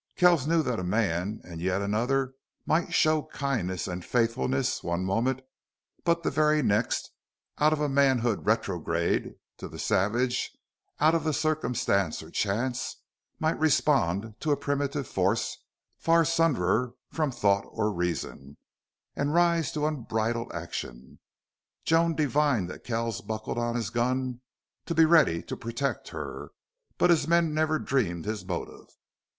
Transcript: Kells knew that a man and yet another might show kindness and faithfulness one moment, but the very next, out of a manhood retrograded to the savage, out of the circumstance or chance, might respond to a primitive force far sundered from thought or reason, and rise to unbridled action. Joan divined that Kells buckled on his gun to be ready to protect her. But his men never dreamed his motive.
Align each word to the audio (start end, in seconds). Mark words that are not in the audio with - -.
Kells 0.15 0.47
knew 0.47 0.63
that 0.63 0.79
a 0.79 0.83
man 0.83 1.41
and 1.43 1.61
yet 1.61 1.79
another 1.79 2.33
might 2.65 2.91
show 2.91 3.27
kindness 3.33 3.87
and 3.87 4.03
faithfulness 4.03 4.81
one 4.81 5.05
moment, 5.05 5.41
but 6.03 6.23
the 6.23 6.31
very 6.31 6.63
next, 6.63 7.11
out 7.59 7.71
of 7.71 7.79
a 7.79 7.87
manhood 7.87 8.43
retrograded 8.47 9.35
to 9.57 9.67
the 9.67 9.77
savage, 9.77 10.57
out 10.99 11.13
of 11.13 11.23
the 11.23 11.33
circumstance 11.33 12.23
or 12.23 12.31
chance, 12.31 12.95
might 13.39 13.59
respond 13.59 14.33
to 14.39 14.49
a 14.51 14.57
primitive 14.57 15.07
force 15.07 15.59
far 15.99 16.25
sundered 16.25 16.93
from 17.11 17.29
thought 17.29 17.65
or 17.69 17.93
reason, 17.93 18.57
and 19.15 19.35
rise 19.35 19.71
to 19.71 19.85
unbridled 19.85 20.51
action. 20.51 21.19
Joan 21.85 22.15
divined 22.15 22.71
that 22.71 22.83
Kells 22.83 23.21
buckled 23.21 23.59
on 23.59 23.75
his 23.75 23.91
gun 23.91 24.41
to 24.87 24.95
be 24.95 25.05
ready 25.05 25.43
to 25.43 25.55
protect 25.55 26.07
her. 26.09 26.53
But 26.97 27.11
his 27.11 27.27
men 27.27 27.53
never 27.53 27.77
dreamed 27.77 28.25
his 28.25 28.43
motive. 28.43 28.87